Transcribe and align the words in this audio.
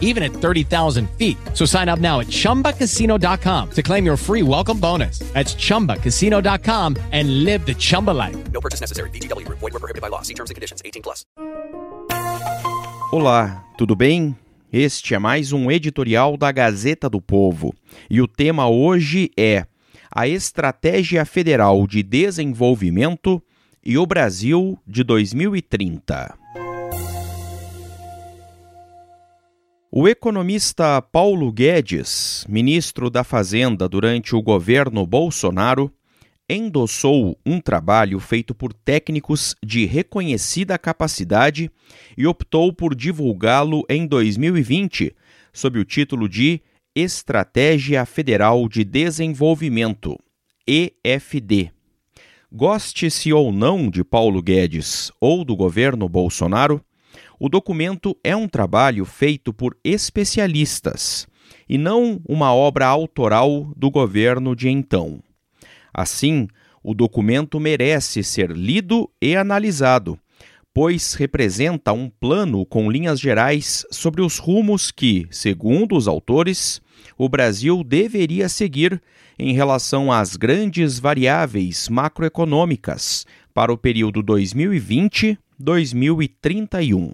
even 0.00 0.22
at 0.22 0.32
30,000 0.32 1.10
feet. 1.18 1.36
So 1.52 1.66
sign 1.66 1.90
up 1.90 1.98
now 1.98 2.20
at 2.20 2.28
chumbacasino.com 2.28 3.70
to 3.72 3.82
claim 3.82 4.06
your 4.06 4.16
free 4.16 4.42
welcome 4.42 4.78
bonus. 4.80 5.18
That's 5.34 5.54
chumbacasino.com 5.54 6.96
and 7.12 7.44
live 7.44 7.66
the 7.66 7.74
Chumba 7.74 8.12
life. 8.12 8.36
No 8.52 8.60
purchase 8.60 8.80
necessary. 8.80 9.10
VGW 9.10 9.44
Group. 9.44 9.58
Void 9.58 9.72
were 9.74 9.80
prohibited 9.80 10.00
by 10.00 10.08
law. 10.08 10.22
See 10.22 10.34
terms 10.34 10.50
and 10.50 10.54
conditions. 10.54 10.80
18 10.84 11.02
plus. 11.02 11.26
Olá, 13.12 13.64
tudo 13.76 13.94
bem? 13.94 14.34
Este 14.72 15.14
é 15.14 15.20
mais 15.20 15.52
um 15.52 15.70
editorial 15.70 16.36
da 16.36 16.50
Gazeta 16.50 17.08
do 17.08 17.20
Povo 17.20 17.72
e 18.10 18.20
o 18.20 18.26
tema 18.26 18.68
hoje 18.68 19.30
é 19.36 19.66
a 20.10 20.26
Estratégia 20.26 21.24
Federal 21.24 21.86
de 21.86 22.02
Desenvolvimento 22.02 23.40
e 23.84 23.96
o 23.96 24.04
Brasil 24.04 24.76
de 24.84 25.04
2030. 25.04 26.34
O 29.96 30.08
economista 30.08 31.00
Paulo 31.00 31.52
Guedes, 31.52 32.44
ministro 32.48 33.08
da 33.08 33.22
Fazenda 33.22 33.88
durante 33.88 34.34
o 34.34 34.42
governo 34.42 35.06
Bolsonaro, 35.06 35.88
endossou 36.50 37.38
um 37.46 37.60
trabalho 37.60 38.18
feito 38.18 38.56
por 38.56 38.72
técnicos 38.72 39.54
de 39.64 39.86
reconhecida 39.86 40.76
capacidade 40.76 41.70
e 42.18 42.26
optou 42.26 42.72
por 42.72 42.92
divulgá-lo 42.92 43.84
em 43.88 44.04
2020 44.04 45.14
sob 45.52 45.78
o 45.78 45.84
título 45.84 46.28
de 46.28 46.60
Estratégia 46.92 48.04
Federal 48.04 48.68
de 48.68 48.82
Desenvolvimento, 48.82 50.18
EFD. 50.66 51.70
Goste-se 52.52 53.32
ou 53.32 53.52
não 53.52 53.88
de 53.88 54.02
Paulo 54.02 54.42
Guedes 54.42 55.12
ou 55.20 55.44
do 55.44 55.54
governo 55.54 56.08
Bolsonaro, 56.08 56.84
o 57.44 57.48
documento 57.50 58.16
é 58.24 58.34
um 58.34 58.48
trabalho 58.48 59.04
feito 59.04 59.52
por 59.52 59.76
especialistas 59.84 61.28
e 61.68 61.76
não 61.76 62.18
uma 62.26 62.54
obra 62.54 62.86
autoral 62.86 63.70
do 63.76 63.90
governo 63.90 64.56
de 64.56 64.70
então. 64.70 65.22
Assim, 65.92 66.48
o 66.82 66.94
documento 66.94 67.60
merece 67.60 68.24
ser 68.24 68.50
lido 68.50 69.10
e 69.20 69.36
analisado, 69.36 70.18
pois 70.72 71.12
representa 71.12 71.92
um 71.92 72.08
plano 72.08 72.64
com 72.64 72.90
linhas 72.90 73.20
gerais 73.20 73.84
sobre 73.90 74.22
os 74.22 74.38
rumos 74.38 74.90
que, 74.90 75.26
segundo 75.30 75.96
os 75.96 76.08
autores, 76.08 76.80
o 77.14 77.28
Brasil 77.28 77.84
deveria 77.84 78.48
seguir 78.48 79.02
em 79.38 79.52
relação 79.52 80.10
às 80.10 80.34
grandes 80.34 80.98
variáveis 80.98 81.90
macroeconômicas 81.90 83.26
para 83.52 83.70
o 83.70 83.76
período 83.76 84.22
2020-2031. 84.22 87.12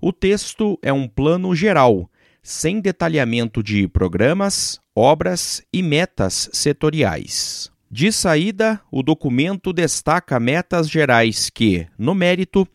O 0.00 0.12
texto 0.12 0.78
é 0.82 0.92
um 0.92 1.06
plano 1.08 1.54
geral, 1.54 2.10
sem 2.42 2.80
detalhamento 2.80 3.62
de 3.62 3.86
programas, 3.88 4.80
obras 4.94 5.62
e 5.72 5.82
metas 5.82 6.48
setoriais. 6.52 7.70
De 7.90 8.12
saída, 8.12 8.80
o 8.90 9.02
documento 9.02 9.72
destaca 9.72 10.38
metas 10.38 10.88
gerais 10.88 11.50
que, 11.50 11.86
no 11.98 12.14
mérito, 12.14 12.66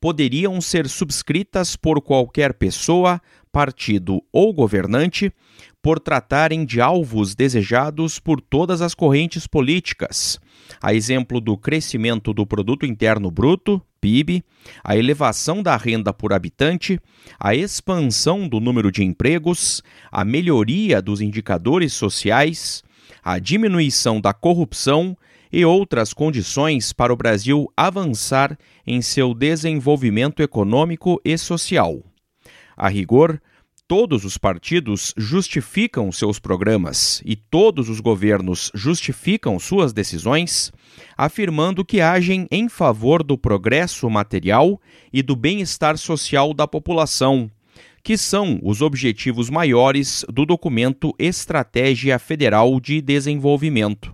poderiam 0.00 0.60
ser 0.60 0.88
subscritas 0.88 1.76
por 1.76 2.02
qualquer 2.02 2.54
pessoa, 2.54 3.22
partido 3.50 4.20
ou 4.32 4.52
governante, 4.52 5.32
por 5.80 6.00
tratarem 6.00 6.64
de 6.64 6.80
alvos 6.80 7.34
desejados 7.34 8.18
por 8.18 8.40
todas 8.40 8.82
as 8.82 8.94
correntes 8.94 9.46
políticas, 9.46 10.40
a 10.82 10.92
exemplo 10.92 11.40
do 11.40 11.56
crescimento 11.56 12.34
do 12.34 12.46
produto 12.46 12.84
interno 12.84 13.30
bruto, 13.30 13.80
PIB, 14.04 14.44
a 14.84 14.98
elevação 14.98 15.62
da 15.62 15.78
renda 15.78 16.12
por 16.12 16.34
habitante, 16.34 17.00
a 17.40 17.54
expansão 17.54 18.46
do 18.46 18.60
número 18.60 18.92
de 18.92 19.02
empregos, 19.02 19.82
a 20.12 20.26
melhoria 20.26 21.00
dos 21.00 21.22
indicadores 21.22 21.94
sociais, 21.94 22.82
a 23.22 23.38
diminuição 23.38 24.20
da 24.20 24.34
corrupção 24.34 25.16
e 25.50 25.64
outras 25.64 26.12
condições 26.12 26.92
para 26.92 27.14
o 27.14 27.16
Brasil 27.16 27.66
avançar 27.74 28.58
em 28.86 29.00
seu 29.00 29.32
desenvolvimento 29.32 30.42
econômico 30.42 31.18
e 31.24 31.38
social. 31.38 32.02
A 32.76 32.88
rigor, 32.90 33.40
todos 33.96 34.24
os 34.24 34.36
partidos 34.36 35.14
justificam 35.16 36.10
seus 36.10 36.40
programas 36.40 37.22
e 37.24 37.36
todos 37.36 37.88
os 37.88 38.00
governos 38.00 38.72
justificam 38.74 39.56
suas 39.60 39.92
decisões, 39.92 40.72
afirmando 41.16 41.84
que 41.84 42.00
agem 42.00 42.48
em 42.50 42.68
favor 42.68 43.22
do 43.22 43.38
progresso 43.38 44.10
material 44.10 44.80
e 45.12 45.22
do 45.22 45.36
bem-estar 45.36 45.96
social 45.96 46.52
da 46.52 46.66
população, 46.66 47.48
que 48.02 48.18
são 48.18 48.58
os 48.64 48.82
objetivos 48.82 49.48
maiores 49.48 50.26
do 50.28 50.44
documento 50.44 51.14
Estratégia 51.16 52.18
Federal 52.18 52.80
de 52.80 53.00
Desenvolvimento. 53.00 54.12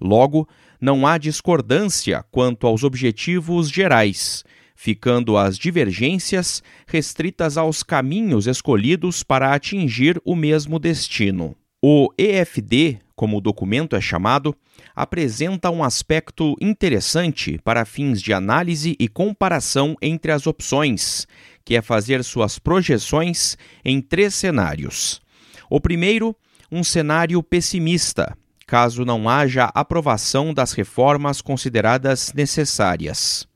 Logo, 0.00 0.48
não 0.80 1.04
há 1.04 1.18
discordância 1.18 2.24
quanto 2.30 2.68
aos 2.68 2.84
objetivos 2.84 3.68
gerais 3.68 4.44
ficando 4.80 5.36
as 5.36 5.58
divergências 5.58 6.62
restritas 6.86 7.58
aos 7.58 7.82
caminhos 7.82 8.46
escolhidos 8.46 9.24
para 9.24 9.52
atingir 9.52 10.22
o 10.24 10.36
mesmo 10.36 10.78
destino. 10.78 11.56
O 11.82 12.12
EFD, 12.16 13.00
como 13.16 13.38
o 13.38 13.40
documento 13.40 13.96
é 13.96 14.00
chamado, 14.00 14.54
apresenta 14.94 15.68
um 15.68 15.82
aspecto 15.82 16.54
interessante 16.60 17.58
para 17.64 17.84
fins 17.84 18.22
de 18.22 18.32
análise 18.32 18.94
e 19.00 19.08
comparação 19.08 19.96
entre 20.00 20.30
as 20.30 20.46
opções, 20.46 21.26
que 21.64 21.74
é 21.74 21.82
fazer 21.82 22.22
suas 22.22 22.60
projeções 22.60 23.58
em 23.84 24.00
três 24.00 24.32
cenários. 24.32 25.20
O 25.68 25.80
primeiro, 25.80 26.36
um 26.70 26.84
cenário 26.84 27.42
pessimista, 27.42 28.38
caso 28.64 29.04
não 29.04 29.28
haja 29.28 29.72
aprovação 29.74 30.54
das 30.54 30.72
reformas 30.72 31.40
consideradas 31.40 32.32
necessárias. 32.32 33.47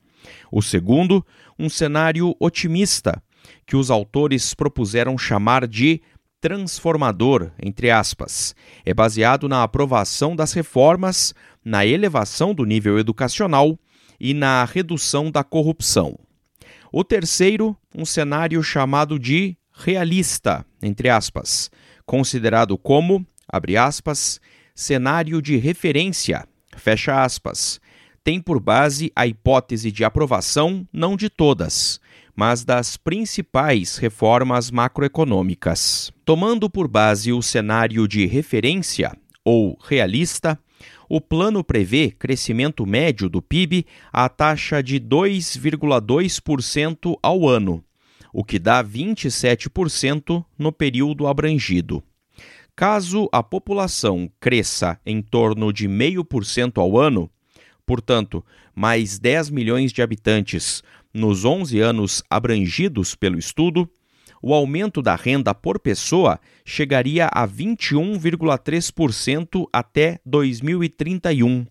O 0.51 0.61
segundo, 0.61 1.25
um 1.57 1.69
cenário 1.69 2.35
otimista, 2.39 3.21
que 3.65 3.75
os 3.75 3.91
autores 3.91 4.53
propuseram 4.53 5.17
chamar 5.17 5.67
de 5.67 6.01
transformador, 6.41 7.51
entre 7.61 7.89
aspas. 7.89 8.53
É 8.85 8.93
baseado 8.93 9.47
na 9.47 9.63
aprovação 9.63 10.35
das 10.35 10.51
reformas, 10.51 11.33
na 11.63 11.85
elevação 11.85 12.53
do 12.53 12.65
nível 12.65 12.99
educacional 12.99 13.79
e 14.19 14.33
na 14.33 14.65
redução 14.65 15.31
da 15.31 15.43
corrupção. 15.43 16.19
O 16.91 17.03
terceiro, 17.03 17.75
um 17.95 18.05
cenário 18.05 18.61
chamado 18.61 19.17
de 19.17 19.57
realista, 19.73 20.65
entre 20.81 21.09
aspas, 21.09 21.71
considerado 22.05 22.77
como, 22.77 23.25
abre 23.47 23.77
aspas, 23.77 24.39
cenário 24.75 25.41
de 25.41 25.57
referência, 25.57 26.47
fecha 26.75 27.23
aspas, 27.23 27.79
tem 28.23 28.39
por 28.39 28.59
base 28.59 29.11
a 29.15 29.25
hipótese 29.27 29.91
de 29.91 30.03
aprovação 30.03 30.87
não 30.93 31.17
de 31.17 31.29
todas, 31.29 31.99
mas 32.35 32.63
das 32.63 32.97
principais 32.97 33.97
reformas 33.97 34.71
macroeconômicas. 34.71 36.11
Tomando 36.23 36.69
por 36.69 36.87
base 36.87 37.33
o 37.33 37.41
cenário 37.41 38.07
de 38.07 38.25
referência, 38.25 39.11
ou 39.43 39.77
realista, 39.83 40.57
o 41.09 41.19
plano 41.21 41.63
prevê 41.63 42.11
crescimento 42.11 42.85
médio 42.85 43.29
do 43.29 43.41
PIB 43.41 43.85
à 44.11 44.27
taxa 44.29 44.81
de 44.81 44.99
2,2% 44.99 47.17
ao 47.21 47.47
ano, 47.47 47.83
o 48.31 48.43
que 48.43 48.57
dá 48.57 48.83
27% 48.83 50.43
no 50.57 50.71
período 50.71 51.27
abrangido. 51.27 52.03
Caso 52.75 53.29
a 53.31 53.43
população 53.43 54.27
cresça 54.39 54.99
em 55.05 55.21
torno 55.21 55.71
de 55.71 55.87
0,5% 55.87 56.79
ao 56.79 56.97
ano, 56.97 57.29
portanto, 57.85 58.43
mais 58.75 59.19
10 59.19 59.49
milhões 59.49 59.91
de 59.91 60.01
habitantes 60.01 60.81
nos 61.13 61.45
11 61.45 61.79
anos 61.79 62.23
abrangidos 62.29 63.15
pelo 63.15 63.37
estudo, 63.37 63.89
o 64.41 64.53
aumento 64.53 65.01
da 65.01 65.15
renda 65.15 65.55
por 65.55 65.79
pessoa 65.79 66.37
chegaria 66.65 67.27
a 67.27 67.47
21,3% 67.47 69.65
até 69.71 70.19
2031, 70.25 71.65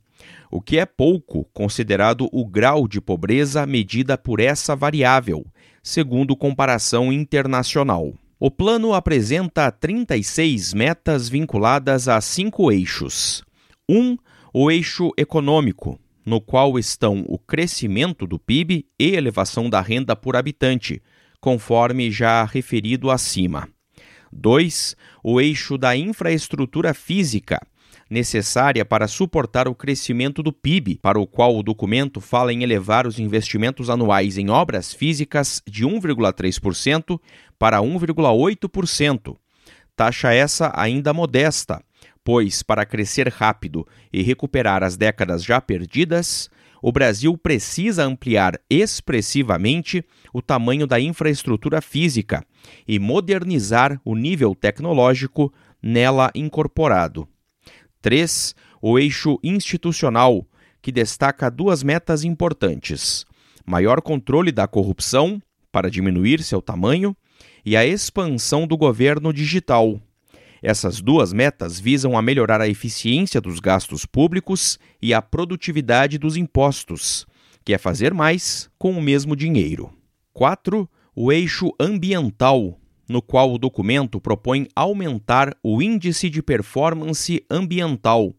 o 0.50 0.62
que 0.62 0.79
é 0.79 0.87
pouco 0.87 1.44
considerado 1.53 2.29
o 2.32 2.47
grau 2.47 2.88
de 2.88 2.99
pobreza 3.00 3.67
medida 3.67 4.17
por 4.17 4.41
essa 4.41 4.75
variável, 4.75 5.44
segundo 5.82 6.35
comparação 6.37 7.12
internacional. 7.12 8.15
O 8.41 8.50
plano 8.50 8.94
apresenta 8.94 9.70
36 9.70 10.73
metas 10.75 11.29
vinculadas 11.29 12.08
a 12.08 12.20
cinco 12.20 12.73
eixos. 12.73 13.44
1. 13.88 13.97
Um, 13.97 14.19
o 14.53 14.71
eixo 14.71 15.11
econômico, 15.17 15.99
no 16.27 16.41
qual 16.41 16.79
estão 16.79 17.25
o 17.27 17.39
crescimento 17.39 18.27
do 18.27 18.39
PIB 18.39 18.87
e 18.99 19.15
elevação 19.17 19.71
da 19.71 19.81
renda 19.81 20.15
por 20.15 20.37
habitante, 20.37 21.03
conforme 21.41 22.11
já 22.11 22.45
referido 22.45 23.11
acima. 23.11 23.69
2. 24.31 24.95
O 25.25 25.41
eixo 25.41 25.79
da 25.79 25.97
infraestrutura 25.97 26.93
física, 26.93 27.61
necessária 28.11 28.85
para 28.85 29.09
suportar 29.09 29.67
o 29.67 29.75
crescimento 29.75 30.43
do 30.43 30.53
PIB, 30.53 30.99
para 31.01 31.19
o 31.19 31.27
qual 31.27 31.57
o 31.57 31.63
documento 31.63 32.21
fala 32.21 32.53
em 32.53 32.63
elevar 32.63 33.07
os 33.07 33.19
investimentos 33.19 33.89
anuais 33.89 34.37
em 34.37 34.51
obras 34.51 34.93
físicas 34.93 35.63
de 35.67 35.87
1,3% 35.87 37.19
para 37.59 37.79
1,8%. 37.79 39.35
Taxa 39.97 40.33
essa 40.33 40.73
ainda 40.75 41.13
modesta, 41.13 41.83
pois, 42.25 42.63
para 42.63 42.87
crescer 42.87 43.29
rápido 43.29 43.87
e 44.13 44.23
recuperar 44.23 44.83
as 44.83 44.97
décadas 44.97 45.43
já 45.43 45.61
perdidas, 45.61 46.51
o 46.83 46.91
Brasil 46.91 47.39
precisa 47.39 48.05
ampliar 48.05 48.61
expressivamente 48.69 50.05
o 50.33 50.43
tamanho 50.43 50.87
da 50.87 50.99
infraestrutura 50.99 51.81
física 51.81 52.45
e 52.87 52.99
modernizar 52.99 54.01
o 54.05 54.17
nível 54.17 54.55
tecnológico 54.55 55.53
nela 55.81 56.31
incorporado. 56.35 57.29
3. 58.01 58.55
O 58.81 58.99
eixo 58.99 59.39
institucional, 59.45 60.45
que 60.83 60.91
destaca 60.91 61.49
duas 61.49 61.85
metas 61.85 62.25
importantes: 62.25 63.25
maior 63.65 64.03
controle 64.03 64.51
da 64.51 64.67
corrupção, 64.67 65.41
para 65.71 65.89
diminuir 65.89 66.43
seu 66.43 66.61
tamanho, 66.61 67.17
e 67.65 67.77
a 67.77 67.87
expansão 67.87 68.67
do 68.67 68.77
governo 68.77 69.33
digital. 69.33 70.01
Essas 70.62 71.00
duas 71.00 71.32
metas 71.32 71.81
visam 71.81 72.17
a 72.17 72.23
melhorar 72.23 72.61
a 72.61 72.69
eficiência 72.69 73.41
dos 73.41 73.59
gastos 73.59 74.06
públicos 74.06 74.79
e 75.03 75.12
a 75.12 75.20
produtividade 75.20 76.19
dos 76.19 76.37
impostos, 76.37 77.26
que 77.64 77.75
é 77.75 77.79
fazer 77.79 78.14
mais 78.14 78.70
com 78.79 78.93
o 78.93 79.03
mesmo 79.03 79.35
dinheiro. 79.35 79.93
4. 80.32 80.88
O 81.17 81.32
eixo 81.32 81.73
ambiental, 81.81 82.79
no 83.09 83.20
qual 83.20 83.53
o 83.53 83.59
documento 83.59 84.20
propõe 84.20 84.69
aumentar 84.75 85.53
o 85.64 85.82
índice 85.82 86.31
de 86.31 86.41
performance 86.41 87.44
ambiental, 87.50 88.32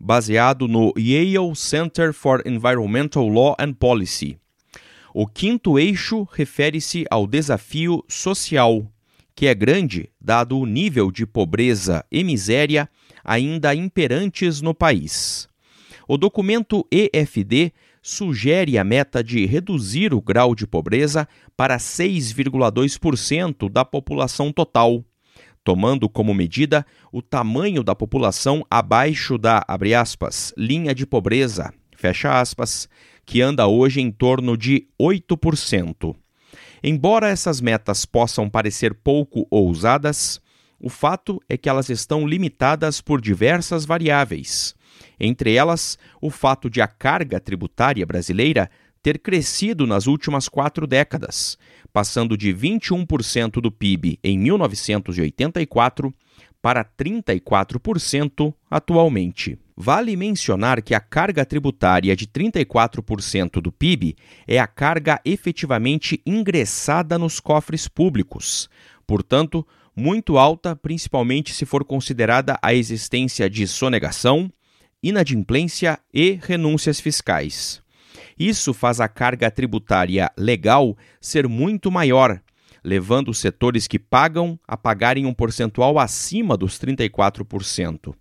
baseado 0.00 0.66
no 0.66 0.94
Yale 0.96 1.54
Center 1.54 2.14
for 2.14 2.42
Environmental 2.46 3.28
Law 3.28 3.54
and 3.60 3.74
Policy. 3.74 4.38
O 5.12 5.26
quinto 5.26 5.78
eixo 5.78 6.26
refere-se 6.32 7.04
ao 7.10 7.26
desafio 7.26 8.02
social, 8.08 8.90
que 9.36 9.46
é 9.46 9.54
grande 9.54 10.08
dado 10.18 10.58
o 10.58 10.64
nível 10.64 11.12
de 11.12 11.26
pobreza 11.26 12.02
e 12.10 12.24
miséria 12.24 12.88
ainda 13.22 13.74
imperantes 13.74 14.62
no 14.62 14.74
país. 14.74 15.46
O 16.08 16.16
documento 16.16 16.86
EFD 16.90 17.72
sugere 18.00 18.78
a 18.78 18.84
meta 18.84 19.22
de 19.22 19.44
reduzir 19.44 20.14
o 20.14 20.22
grau 20.22 20.54
de 20.54 20.66
pobreza 20.66 21.28
para 21.54 21.76
6,2% 21.76 23.68
da 23.68 23.84
população 23.84 24.50
total, 24.50 25.04
tomando 25.62 26.08
como 26.08 26.32
medida 26.32 26.86
o 27.12 27.20
tamanho 27.20 27.82
da 27.82 27.94
população 27.94 28.64
abaixo 28.70 29.36
da 29.36 29.62
aspas, 30.00 30.54
linha 30.56 30.94
de 30.94 31.04
pobreza, 31.04 31.74
aspas, 32.24 32.88
que 33.26 33.42
anda 33.42 33.66
hoje 33.66 34.00
em 34.00 34.10
torno 34.10 34.56
de 34.56 34.86
8%. 34.98 36.16
Embora 36.86 37.28
essas 37.28 37.60
metas 37.60 38.06
possam 38.06 38.48
parecer 38.48 38.94
pouco 38.94 39.46
ousadas, 39.50 40.40
o 40.80 40.88
fato 40.88 41.42
é 41.48 41.56
que 41.56 41.68
elas 41.68 41.90
estão 41.90 42.26
limitadas 42.26 43.00
por 43.00 43.20
diversas 43.20 43.84
variáveis 43.84 44.74
entre 45.18 45.54
elas 45.54 45.98
o 46.20 46.30
fato 46.30 46.68
de 46.68 46.80
a 46.80 46.86
carga 46.86 47.40
tributária 47.40 48.04
brasileira 48.06 48.70
ter 49.02 49.18
crescido 49.18 49.86
nas 49.86 50.06
últimas 50.06 50.48
quatro 50.48 50.86
décadas, 50.86 51.56
passando 51.92 52.36
de 52.36 52.52
21% 52.52 53.60
do 53.60 53.70
PIB 53.70 54.18
em 54.22 54.38
1984 54.38 56.12
para 56.60 56.84
34% 56.84 58.52
atualmente. 58.70 59.58
Vale 59.78 60.16
mencionar 60.16 60.80
que 60.80 60.94
a 60.94 61.00
carga 61.00 61.44
tributária 61.44 62.16
de 62.16 62.26
34% 62.26 63.60
do 63.60 63.70
PIB 63.70 64.16
é 64.48 64.58
a 64.58 64.66
carga 64.66 65.20
efetivamente 65.22 66.18
ingressada 66.24 67.18
nos 67.18 67.40
cofres 67.40 67.86
públicos, 67.86 68.70
portanto, 69.06 69.66
muito 69.94 70.38
alta, 70.38 70.74
principalmente 70.74 71.52
se 71.52 71.66
for 71.66 71.84
considerada 71.84 72.58
a 72.62 72.72
existência 72.72 73.50
de 73.50 73.66
sonegação, 73.66 74.50
inadimplência 75.02 75.98
e 76.12 76.38
renúncias 76.42 76.98
fiscais. 76.98 77.82
Isso 78.38 78.72
faz 78.72 78.98
a 78.98 79.08
carga 79.08 79.50
tributária 79.50 80.32
legal 80.38 80.96
ser 81.20 81.46
muito 81.46 81.90
maior, 81.90 82.40
levando 82.82 83.28
os 83.28 83.38
setores 83.38 83.86
que 83.86 83.98
pagam 83.98 84.58
a 84.66 84.74
pagarem 84.74 85.26
um 85.26 85.34
percentual 85.34 85.98
acima 85.98 86.56
dos 86.56 86.78
34%. 86.78 88.14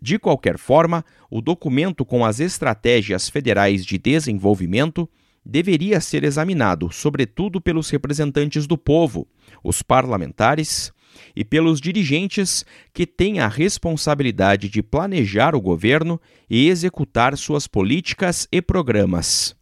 De 0.00 0.18
qualquer 0.18 0.58
forma, 0.58 1.04
o 1.30 1.40
documento 1.40 2.04
com 2.04 2.24
as 2.24 2.40
estratégias 2.40 3.28
federais 3.28 3.84
de 3.84 3.98
desenvolvimento 3.98 5.08
deveria 5.44 6.00
ser 6.00 6.24
examinado, 6.24 6.90
sobretudo 6.92 7.60
pelos 7.60 7.90
representantes 7.90 8.66
do 8.66 8.78
povo, 8.78 9.26
os 9.62 9.82
parlamentares, 9.82 10.92
e 11.34 11.44
pelos 11.44 11.80
dirigentes 11.80 12.64
que 12.92 13.06
têm 13.06 13.40
a 13.40 13.48
responsabilidade 13.48 14.68
de 14.68 14.82
planejar 14.82 15.54
o 15.54 15.60
governo 15.60 16.20
e 16.48 16.68
executar 16.68 17.36
suas 17.36 17.66
políticas 17.66 18.48
e 18.50 18.60
programas. 18.60 19.56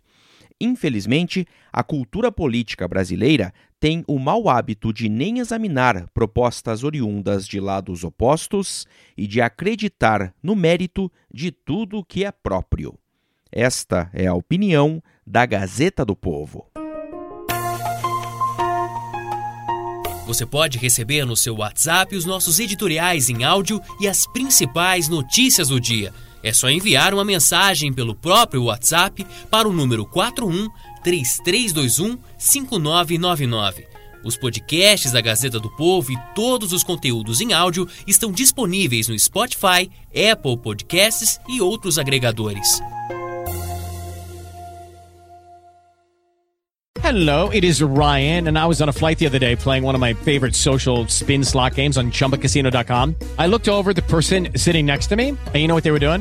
Infelizmente, 0.60 1.46
a 1.72 1.82
cultura 1.82 2.32
política 2.32 2.88
brasileira 2.88 3.52
tem 3.80 4.04
o 4.06 4.18
mau 4.18 4.48
hábito 4.48 4.92
de 4.92 5.08
nem 5.08 5.38
examinar 5.38 6.08
propostas 6.12 6.82
oriundas 6.82 7.46
de 7.46 7.60
lados 7.60 8.02
opostos 8.02 8.86
e 9.16 9.26
de 9.26 9.40
acreditar 9.40 10.34
no 10.42 10.56
mérito 10.56 11.10
de 11.32 11.50
tudo 11.52 12.04
que 12.04 12.24
é 12.24 12.32
próprio. 12.32 12.98
Esta 13.50 14.10
é 14.12 14.26
a 14.26 14.34
opinião 14.34 15.02
da 15.26 15.46
Gazeta 15.46 16.04
do 16.04 16.16
Povo. 16.16 16.66
Você 20.26 20.44
pode 20.44 20.76
receber 20.76 21.24
no 21.24 21.34
seu 21.34 21.56
WhatsApp 21.56 22.14
os 22.14 22.26
nossos 22.26 22.60
editoriais 22.60 23.30
em 23.30 23.44
áudio 23.44 23.80
e 23.98 24.06
as 24.06 24.26
principais 24.26 25.08
notícias 25.08 25.68
do 25.68 25.80
dia. 25.80 26.12
É 26.42 26.52
só 26.52 26.68
enviar 26.68 27.14
uma 27.14 27.24
mensagem 27.24 27.92
pelo 27.92 28.14
próprio 28.14 28.64
WhatsApp 28.64 29.26
para 29.50 29.66
o 29.66 29.72
número 29.72 30.04
41 30.04 30.68
3321 31.02 32.18
5999. 32.38 33.86
Os 34.24 34.36
podcasts 34.36 35.12
da 35.12 35.20
Gazeta 35.20 35.60
do 35.60 35.70
Povo 35.70 36.12
e 36.12 36.18
todos 36.34 36.72
os 36.72 36.82
conteúdos 36.82 37.40
em 37.40 37.52
áudio 37.52 37.88
estão 38.06 38.32
disponíveis 38.32 39.08
no 39.08 39.18
Spotify, 39.18 39.90
Apple 40.10 40.56
Podcasts 40.58 41.40
e 41.48 41.60
outros 41.60 41.98
agregadores. 41.98 42.80
Hello, 47.08 47.48
it 47.48 47.64
is 47.64 47.80
Ryan, 47.80 48.48
and 48.48 48.58
I 48.58 48.66
was 48.66 48.82
on 48.82 48.90
a 48.90 48.92
flight 48.92 49.18
the 49.18 49.24
other 49.24 49.38
day 49.38 49.56
playing 49.56 49.82
one 49.82 49.94
of 49.94 50.00
my 50.00 50.12
favorite 50.12 50.54
social 50.54 51.06
spin 51.08 51.42
slot 51.42 51.74
games 51.74 51.96
on 51.96 52.10
chumbacasino.com. 52.10 53.14
I 53.38 53.46
looked 53.46 53.66
over 53.66 53.94
the 53.94 54.02
person 54.02 54.48
sitting 54.56 54.84
next 54.84 55.06
to 55.06 55.16
me, 55.16 55.28
and 55.28 55.54
you 55.54 55.68
know 55.68 55.74
what 55.74 55.84
they 55.84 55.90
were 55.90 55.98
doing? 55.98 56.20